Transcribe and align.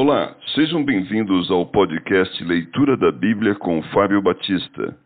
Olá, 0.00 0.32
sejam 0.54 0.84
bem-vindos 0.84 1.50
ao 1.50 1.66
podcast 1.66 2.44
Leitura 2.44 2.96
da 2.96 3.10
Bíblia 3.10 3.56
com 3.56 3.82
Fábio 3.92 4.22
Batista. 4.22 4.96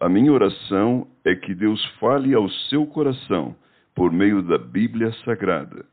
A 0.00 0.08
minha 0.08 0.32
oração 0.32 1.06
é 1.22 1.34
que 1.34 1.54
Deus 1.54 1.84
fale 2.00 2.32
ao 2.32 2.48
seu 2.70 2.86
coração 2.86 3.54
por 3.94 4.10
meio 4.10 4.40
da 4.40 4.56
Bíblia 4.56 5.12
Sagrada. 5.22 5.84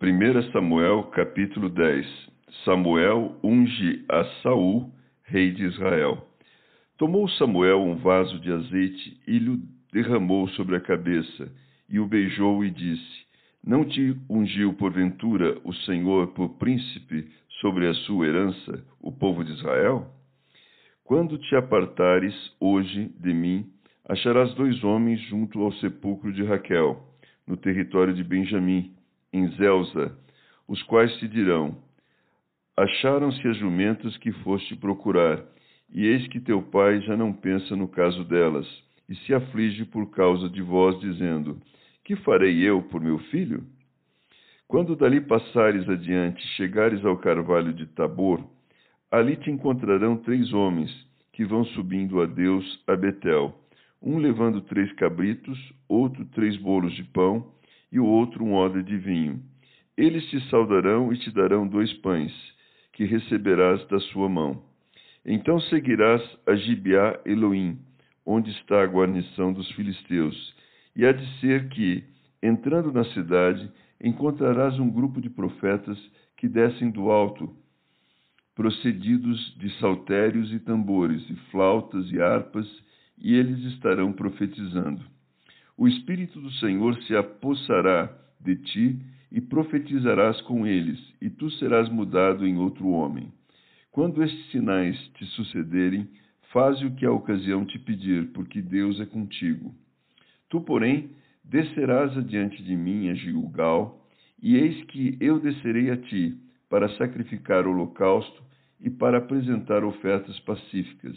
Primeira 0.00 0.42
Samuel, 0.50 1.04
capítulo 1.14 1.68
10. 1.68 2.39
Samuel 2.64 3.36
unge 3.42 4.04
a 4.08 4.24
Saul, 4.42 4.92
rei 5.24 5.52
de 5.52 5.64
Israel. 5.64 6.26
Tomou 6.98 7.28
Samuel 7.30 7.80
um 7.80 7.96
vaso 7.96 8.38
de 8.40 8.52
azeite 8.52 9.20
e 9.26 9.38
lhe 9.38 9.62
derramou 9.92 10.48
sobre 10.50 10.76
a 10.76 10.80
cabeça, 10.80 11.50
e 11.88 11.98
o 11.98 12.06
beijou 12.06 12.64
e 12.64 12.70
disse: 12.70 13.26
Não 13.64 13.84
te 13.84 14.16
ungiu 14.28 14.74
porventura 14.74 15.58
o 15.64 15.72
Senhor 15.72 16.28
por 16.28 16.50
príncipe 16.58 17.28
sobre 17.60 17.86
a 17.86 17.94
sua 17.94 18.26
herança, 18.26 18.84
o 19.00 19.12
povo 19.12 19.44
de 19.44 19.52
Israel? 19.52 20.06
Quando 21.04 21.38
te 21.38 21.56
apartares 21.56 22.34
hoje 22.60 23.10
de 23.18 23.32
mim, 23.32 23.66
acharás 24.08 24.52
dois 24.54 24.82
homens 24.84 25.20
junto 25.22 25.62
ao 25.62 25.72
sepulcro 25.74 26.32
de 26.32 26.42
Raquel, 26.42 27.02
no 27.46 27.56
território 27.56 28.14
de 28.14 28.22
Benjamim, 28.22 28.92
em 29.32 29.48
Zelza, 29.56 30.16
os 30.68 30.82
quais 30.84 31.12
te 31.18 31.26
dirão: 31.26 31.76
Acharam-se 32.76 33.46
as 33.46 33.56
jumentas 33.58 34.16
que 34.18 34.32
foste 34.32 34.74
procurar, 34.76 35.44
e 35.92 36.06
eis 36.06 36.26
que 36.28 36.40
teu 36.40 36.62
pai 36.62 37.00
já 37.02 37.16
não 37.16 37.32
pensa 37.32 37.76
no 37.76 37.88
caso 37.88 38.24
delas, 38.24 38.66
e 39.08 39.14
se 39.16 39.34
aflige 39.34 39.84
por 39.84 40.10
causa 40.10 40.48
de 40.48 40.62
vós, 40.62 40.98
dizendo: 41.00 41.60
Que 42.04 42.16
farei 42.16 42.62
eu 42.62 42.82
por 42.82 43.00
meu 43.00 43.18
filho? 43.18 43.64
Quando 44.66 44.94
dali 44.94 45.20
passares 45.20 45.88
adiante, 45.88 46.40
chegares 46.56 47.04
ao 47.04 47.18
carvalho 47.18 47.74
de 47.74 47.86
Tabor, 47.86 48.42
ali 49.10 49.36
te 49.36 49.50
encontrarão 49.50 50.16
três 50.16 50.52
homens 50.52 50.90
que 51.32 51.44
vão 51.44 51.64
subindo 51.64 52.20
a 52.22 52.26
Deus 52.26 52.82
a 52.86 52.94
Betel, 52.94 53.52
um 54.00 54.16
levando 54.16 54.60
três 54.62 54.90
cabritos, 54.92 55.58
outro 55.88 56.24
três 56.26 56.56
bolos 56.56 56.94
de 56.94 57.02
pão 57.04 57.52
e 57.90 57.98
o 57.98 58.06
outro 58.06 58.44
um 58.44 58.54
odre 58.54 58.82
de 58.82 58.96
vinho. 58.96 59.42
Eles 59.96 60.24
te 60.30 60.40
saudarão 60.48 61.12
e 61.12 61.18
te 61.18 61.30
darão 61.32 61.66
dois 61.66 61.92
pães 61.94 62.32
que 63.00 63.06
receberás 63.06 63.82
da 63.86 63.98
sua 64.12 64.28
mão. 64.28 64.62
Então 65.24 65.58
seguirás 65.58 66.20
a 66.46 66.54
Gibeá 66.54 67.18
Elohim, 67.24 67.78
onde 68.26 68.50
está 68.50 68.82
a 68.82 68.86
guarnição 68.86 69.54
dos 69.54 69.72
filisteus, 69.72 70.54
e 70.94 71.06
há 71.06 71.10
de 71.10 71.26
ser 71.40 71.70
que, 71.70 72.04
entrando 72.42 72.92
na 72.92 73.02
cidade, 73.04 73.72
encontrarás 74.04 74.78
um 74.78 74.90
grupo 74.90 75.18
de 75.18 75.30
profetas 75.30 75.98
que 76.36 76.46
descem 76.46 76.90
do 76.90 77.10
alto, 77.10 77.50
procedidos 78.54 79.56
de 79.58 79.70
saltérios 79.78 80.52
e 80.52 80.60
tambores, 80.60 81.22
e 81.30 81.36
flautas 81.50 82.06
e 82.12 82.20
harpas, 82.20 82.68
e 83.16 83.34
eles 83.34 83.64
estarão 83.72 84.12
profetizando. 84.12 85.02
O 85.74 85.88
Espírito 85.88 86.38
do 86.38 86.50
Senhor 86.52 87.02
se 87.04 87.16
apossará 87.16 88.14
de 88.38 88.56
ti 88.56 89.00
e 89.30 89.40
profetizarás 89.40 90.40
com 90.42 90.66
eles, 90.66 90.98
e 91.20 91.30
tu 91.30 91.50
serás 91.52 91.88
mudado 91.88 92.46
em 92.46 92.58
outro 92.58 92.88
homem. 92.88 93.32
Quando 93.92 94.22
estes 94.22 94.50
sinais 94.50 94.96
te 95.14 95.24
sucederem, 95.26 96.08
faze 96.52 96.84
o 96.84 96.94
que 96.94 97.06
a 97.06 97.12
ocasião 97.12 97.64
te 97.64 97.78
pedir, 97.78 98.32
porque 98.32 98.60
Deus 98.60 99.00
é 99.00 99.06
contigo. 99.06 99.74
Tu, 100.48 100.60
porém, 100.60 101.10
descerás 101.44 102.16
adiante 102.16 102.62
de 102.62 102.76
mim 102.76 103.08
a 103.08 103.14
Gilgal, 103.14 104.04
e 104.42 104.56
eis 104.56 104.82
que 104.84 105.16
eu 105.20 105.38
descerei 105.38 105.90
a 105.90 105.96
ti, 105.96 106.36
para 106.68 106.88
sacrificar 106.96 107.66
holocausto 107.66 108.42
e 108.80 108.88
para 108.88 109.18
apresentar 109.18 109.84
ofertas 109.84 110.38
pacíficas. 110.40 111.16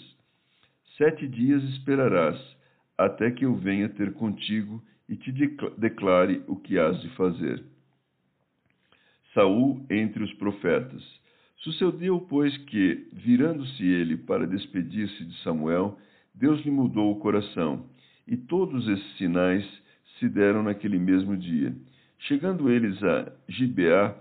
Sete 0.97 1.27
dias 1.27 1.63
esperarás, 1.63 2.39
até 2.97 3.31
que 3.31 3.45
eu 3.45 3.55
venha 3.55 3.89
ter 3.89 4.13
contigo 4.13 4.83
e 5.07 5.15
te 5.15 5.31
declare 5.77 6.43
o 6.47 6.55
que 6.55 6.77
has 6.77 6.99
de 7.01 7.09
fazer. 7.09 7.63
Saul 9.33 9.85
entre 9.89 10.23
os 10.23 10.33
profetas. 10.33 11.03
Sucedeu, 11.57 12.19
pois, 12.21 12.55
que, 12.57 13.07
virando-se 13.13 13.85
ele 13.85 14.17
para 14.17 14.45
despedir-se 14.45 15.23
de 15.23 15.37
Samuel, 15.43 15.97
Deus 16.33 16.63
lhe 16.65 16.71
mudou 16.71 17.11
o 17.11 17.19
coração, 17.19 17.85
e 18.27 18.35
todos 18.35 18.87
esses 18.87 19.17
sinais 19.17 19.65
se 20.19 20.27
deram 20.27 20.63
naquele 20.63 20.99
mesmo 20.99 21.37
dia. 21.37 21.75
Chegando 22.19 22.69
eles 22.69 23.01
a 23.03 23.31
Gibeá, 23.47 24.15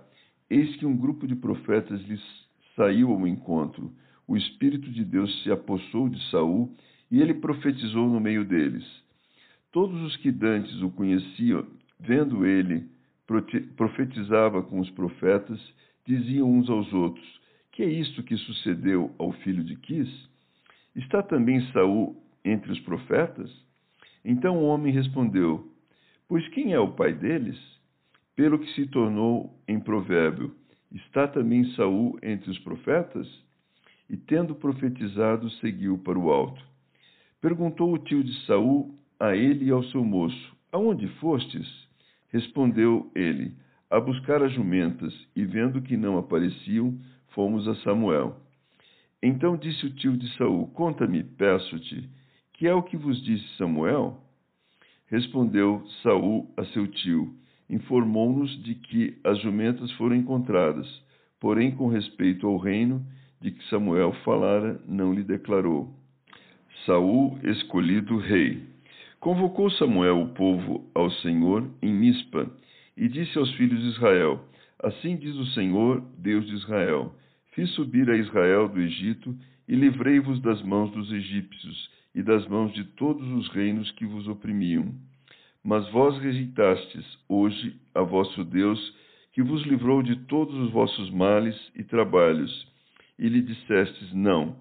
eis 0.49 0.77
que 0.77 0.87
um 0.87 0.97
grupo 0.97 1.27
de 1.27 1.35
profetas 1.35 2.01
lhes 2.03 2.23
saiu 2.77 3.11
ao 3.11 3.27
encontro. 3.27 3.93
O 4.27 4.37
Espírito 4.37 4.91
de 4.91 5.05
Deus 5.05 5.43
se 5.43 5.51
apossou 5.51 6.09
de 6.09 6.21
Saul, 6.31 6.75
e 7.11 7.21
ele 7.21 7.35
profetizou 7.35 8.09
no 8.09 8.21
meio 8.21 8.45
deles. 8.45 8.85
Todos 9.71 10.01
os 10.03 10.17
que 10.17 10.31
dantes 10.31 10.81
o 10.81 10.91
conheciam, 10.91 11.67
vendo 11.99 12.47
ele 12.47 12.89
profetizava 13.77 14.63
com 14.63 14.81
os 14.81 14.91
profetas, 14.91 15.61
diziam 16.07 16.51
uns 16.51 16.69
aos 16.69 16.93
outros: 16.93 17.41
Que 17.73 17.83
é 17.83 17.89
isto 17.89 18.23
que 18.23 18.37
sucedeu 18.37 19.15
ao 19.19 19.33
filho 19.33 19.65
de 19.65 19.77
Quis? 19.77 20.09
Está 20.95 21.23
também 21.23 21.61
Saul 21.73 22.17
entre 22.45 22.71
os 22.73 22.81
profetas? 22.81 23.51
Então 24.25 24.59
o 24.59 24.67
homem 24.67 24.93
respondeu: 24.93 25.67
Pois 26.29 26.47
quem 26.49 26.73
é 26.73 26.79
o 26.79 26.93
pai 26.93 27.13
deles? 27.13 27.59
Pelo 28.35 28.59
que 28.59 28.73
se 28.75 28.87
tornou 28.87 29.59
em 29.67 29.79
provérbio: 29.79 30.55
Está 30.91 31.27
também 31.27 31.65
Saul 31.73 32.19
entre 32.23 32.51
os 32.51 32.59
profetas? 32.59 33.27
E 34.09 34.17
tendo 34.17 34.55
profetizado, 34.55 35.49
seguiu 35.53 35.97
para 35.99 36.19
o 36.19 36.31
alto. 36.31 36.63
Perguntou 37.41 37.93
o 37.93 37.99
tio 37.99 38.23
de 38.23 38.35
Saul 38.45 38.95
a 39.19 39.35
ele 39.35 39.67
e 39.67 39.71
ao 39.71 39.83
seu 39.85 40.05
moço: 40.05 40.57
Aonde 40.71 41.09
fostes? 41.19 41.67
Respondeu 42.33 43.11
ele: 43.15 43.55
A 43.91 44.01
buscar 44.01 44.43
as 44.43 44.53
jumentas, 44.53 45.15
e 45.37 45.45
vendo 45.45 45.83
que 45.83 45.97
não 45.97 46.17
apareciam, 46.17 46.99
fomos 47.29 47.69
a 47.69 47.75
Samuel. 47.77 48.37
Então 49.23 49.57
disse 49.57 49.87
o 49.87 49.95
tio 49.95 50.17
de 50.17 50.29
Saul: 50.37 50.69
Conta-me, 50.69 51.23
peço-te, 51.23 52.09
que 52.55 52.67
é 52.67 52.75
o 52.75 52.83
que 52.83 52.97
vos 52.97 53.23
disse 53.23 53.47
Samuel? 53.57 54.19
Respondeu 55.07 55.85
Saul 56.03 56.53
a 56.57 56.65
seu 56.67 56.87
tio: 56.87 57.35
Informou-nos 57.69 58.51
de 58.63 58.75
que 58.75 59.19
as 59.23 59.39
jumentas 59.41 59.91
foram 59.93 60.17
encontradas, 60.17 60.87
porém 61.39 61.71
com 61.73 61.89
respeito 61.89 62.47
ao 62.47 62.57
reino 62.57 63.05
de 63.41 63.51
que 63.51 63.69
Samuel 63.69 64.13
falara, 64.25 64.81
não 64.87 65.13
lhe 65.13 65.23
declarou. 65.23 65.93
Saul 66.87 67.39
escolhido 67.43 68.17
rei. 68.17 68.72
Convocou 69.23 69.71
Samuel 69.71 70.21
o 70.21 70.35
povo 70.35 70.91
ao 70.97 71.09
Senhor 71.09 71.71
em 71.81 71.95
Mispa 71.95 72.51
e 72.97 73.07
disse 73.09 73.39
aos 73.39 73.55
filhos 73.55 73.81
de 73.81 73.91
Israel: 73.91 74.45
Assim 74.83 75.15
diz 75.17 75.37
o 75.37 75.47
Senhor, 75.53 76.03
Deus 76.19 76.45
de 76.45 76.57
Israel: 76.57 77.15
Fiz 77.53 77.71
subir 77.77 78.11
a 78.11 78.17
Israel 78.17 78.69
do 78.69 78.81
Egito 78.81 79.33
e 79.69 79.77
livrei-vos 79.77 80.43
das 80.43 80.61
mãos 80.63 80.91
dos 80.91 81.13
egípcios 81.13 81.89
e 82.13 82.21
das 82.21 82.49
mãos 82.49 82.75
de 82.75 82.83
todos 82.83 83.25
os 83.35 83.49
reinos 83.51 83.93
que 83.93 84.05
vos 84.05 84.27
oprimiam. 84.27 84.93
Mas 85.63 85.89
vós 85.93 86.19
rejeitastes 86.21 87.07
hoje 87.29 87.77
a 87.95 88.03
vosso 88.03 88.43
Deus, 88.43 88.93
que 89.35 89.41
vos 89.41 89.63
livrou 89.63 90.03
de 90.03 90.17
todos 90.25 90.53
os 90.53 90.73
vossos 90.73 91.11
males 91.11 91.57
e 91.77 91.85
trabalhos, 91.85 92.67
e 93.17 93.29
lhe 93.29 93.41
dissestes: 93.41 94.13
Não, 94.13 94.57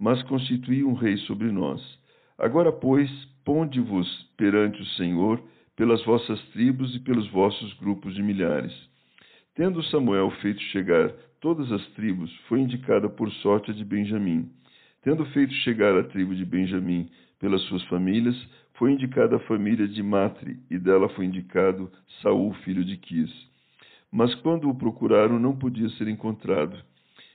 mas 0.00 0.22
constituí 0.22 0.82
um 0.82 0.94
rei 0.94 1.18
sobre 1.18 1.52
nós. 1.52 1.97
Agora, 2.38 2.70
pois, 2.72 3.10
Ponde-vos 3.48 4.06
perante 4.36 4.82
o 4.82 4.86
Senhor 4.88 5.42
pelas 5.74 6.04
vossas 6.04 6.38
tribos 6.48 6.94
e 6.94 7.00
pelos 7.00 7.26
vossos 7.30 7.72
grupos 7.78 8.14
de 8.14 8.22
milhares. 8.22 8.74
Tendo 9.54 9.82
Samuel 9.84 10.30
feito 10.42 10.60
chegar 10.64 11.08
todas 11.40 11.72
as 11.72 11.82
tribos, 11.92 12.30
foi 12.46 12.60
indicada 12.60 13.08
por 13.08 13.32
sorte 13.32 13.70
a 13.70 13.74
de 13.74 13.82
Benjamim. 13.86 14.50
Tendo 15.00 15.24
feito 15.26 15.54
chegar 15.64 15.96
a 15.96 16.04
tribo 16.04 16.34
de 16.34 16.44
Benjamim 16.44 17.08
pelas 17.40 17.62
suas 17.62 17.82
famílias, 17.84 18.36
foi 18.74 18.92
indicada 18.92 19.36
a 19.36 19.46
família 19.46 19.88
de 19.88 20.02
Matre, 20.02 20.58
e 20.70 20.78
dela 20.78 21.08
foi 21.08 21.24
indicado 21.24 21.90
Saul, 22.20 22.52
filho 22.64 22.84
de 22.84 22.98
Quis. 22.98 23.32
Mas 24.12 24.34
quando 24.34 24.68
o 24.68 24.74
procuraram, 24.74 25.38
não 25.38 25.56
podia 25.56 25.88
ser 25.96 26.06
encontrado. 26.06 26.76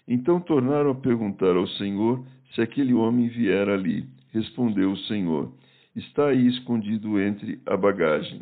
Então 0.07 0.39
tornaram 0.39 0.91
a 0.91 0.95
perguntar 0.95 1.55
ao 1.55 1.67
Senhor 1.69 2.23
se 2.53 2.61
aquele 2.61 2.93
homem 2.93 3.29
viera 3.29 3.73
ali. 3.73 4.05
Respondeu 4.33 4.91
o 4.91 4.97
Senhor: 4.97 5.53
está 5.95 6.27
aí 6.27 6.47
escondido 6.47 7.19
entre 7.19 7.61
a 7.65 7.77
bagagem. 7.77 8.41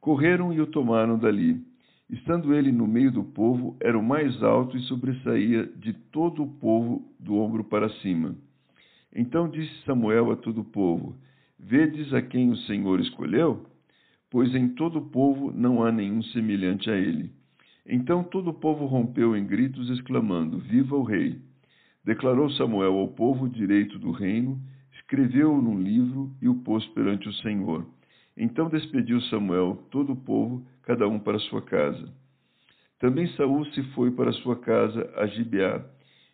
Correram 0.00 0.52
e 0.52 0.60
o 0.60 0.66
tomaram 0.66 1.18
dali, 1.18 1.62
Estando 2.08 2.54
ele 2.54 2.70
no 2.70 2.86
meio 2.86 3.10
do 3.10 3.24
povo, 3.24 3.76
era 3.80 3.98
o 3.98 4.02
mais 4.02 4.42
alto 4.42 4.76
e 4.76 4.82
sobressaía 4.82 5.64
de 5.64 5.92
todo 5.92 6.42
o 6.42 6.48
povo 6.48 7.02
do 7.18 7.36
ombro 7.36 7.64
para 7.64 7.88
cima. 8.00 8.36
Então 9.14 9.48
disse 9.48 9.72
Samuel 9.84 10.30
a 10.30 10.36
todo 10.36 10.60
o 10.60 10.64
povo: 10.64 11.16
Vedes 11.58 12.12
a 12.12 12.20
quem 12.20 12.50
o 12.50 12.56
Senhor 12.56 13.00
escolheu? 13.00 13.66
Pois 14.30 14.54
em 14.54 14.68
todo 14.68 14.98
o 14.98 15.08
povo 15.10 15.50
não 15.50 15.82
há 15.82 15.90
nenhum 15.90 16.22
semelhante 16.22 16.90
a 16.90 16.96
ele. 16.96 17.32
Então 17.86 18.22
todo 18.22 18.50
o 18.50 18.54
povo 18.54 18.84
rompeu 18.84 19.34
em 19.34 19.46
gritos, 19.46 19.88
exclamando: 19.88 20.58
Viva 20.58 20.94
o 20.94 21.04
rei! 21.04 21.40
Declarou 22.04 22.50
Samuel 22.50 22.98
ao 22.98 23.08
povo 23.08 23.46
o 23.46 23.48
direito 23.48 23.98
do 23.98 24.10
reino, 24.10 24.60
escreveu-o 24.92 25.62
num 25.62 25.80
livro 25.80 26.30
e 26.42 26.48
o 26.48 26.56
pôs 26.56 26.86
perante 26.88 27.28
o 27.28 27.32
Senhor. 27.34 27.86
Então 28.36 28.68
despediu 28.68 29.20
Samuel 29.22 29.86
todo 29.90 30.12
o 30.12 30.16
povo, 30.16 30.66
cada 30.82 31.08
um 31.08 31.18
para 31.18 31.38
sua 31.38 31.62
casa. 31.62 32.12
Também 32.98 33.26
Saul 33.28 33.64
se 33.66 33.82
foi 33.94 34.10
para 34.10 34.32
sua 34.32 34.56
casa 34.56 35.10
a 35.16 35.26
Gibeá, 35.26 35.84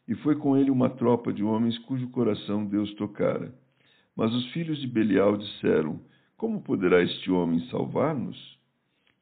e 0.09 0.15
foi 0.17 0.35
com 0.35 0.57
ele 0.57 0.71
uma 0.71 0.91
tropa 0.91 1.33
de 1.33 1.45
homens 1.45 1.79
cujo 1.81 2.09
coração 2.09 2.67
Deus 2.67 2.93
tocara. 2.95 3.55
Mas 4.17 4.35
os 4.35 4.47
filhos 4.53 4.81
de 4.81 4.89
Belial 4.89 5.37
disseram: 5.37 6.01
Como 6.37 6.63
poderá 6.63 7.01
este 7.03 7.31
homem 7.31 7.61
salvar-nos? 7.71 8.59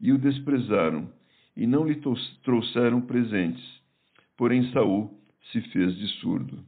E 0.00 0.12
o 0.12 0.18
desprezaram, 0.18 1.12
e 1.56 1.66
não 1.66 1.84
lhe 1.84 2.00
trouxeram 2.42 3.02
presentes. 3.02 3.62
Porém 4.36 4.70
Saul 4.72 5.17
se 5.52 5.60
fez 5.62 5.96
de 5.96 6.08
surdo. 6.20 6.64